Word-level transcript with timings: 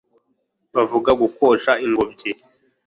bavuga 0.75 1.11
gukosha 1.21 1.71
ingobyi 1.85 2.31